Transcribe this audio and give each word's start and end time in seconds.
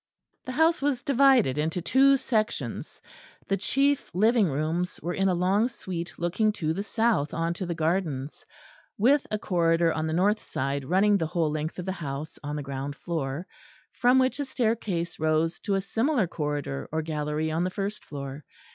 The 0.45 0.53
house 0.53 0.81
was 0.81 1.03
divided 1.03 1.59
into 1.59 1.79
two 1.79 2.17
sections; 2.17 2.99
the 3.47 3.55
chief 3.55 4.09
living 4.15 4.47
rooms 4.49 4.99
were 4.99 5.13
in 5.13 5.27
a 5.29 5.35
long 5.35 5.67
suite 5.67 6.15
looking 6.17 6.51
to 6.53 6.73
the 6.73 6.81
south 6.81 7.35
on 7.35 7.53
to 7.53 7.67
the 7.67 7.75
gardens, 7.75 8.43
with 8.97 9.27
a 9.29 9.37
corridor 9.37 9.93
on 9.93 10.07
the 10.07 10.13
north 10.13 10.39
side 10.41 10.85
running 10.85 11.19
the 11.19 11.27
whole 11.27 11.51
length 11.51 11.77
of 11.77 11.85
the 11.85 11.91
house 11.91 12.39
on 12.41 12.55
the 12.55 12.63
ground 12.63 12.95
floor, 12.95 13.45
from 13.93 14.17
which 14.17 14.39
a 14.39 14.45
staircase 14.45 15.19
rose 15.19 15.59
to 15.59 15.75
a 15.75 15.81
similar 15.81 16.25
corridor 16.25 16.89
or 16.91 17.03
gallery 17.03 17.51
on 17.51 17.63
the 17.63 17.69
first 17.69 18.03
floor. 18.03 18.43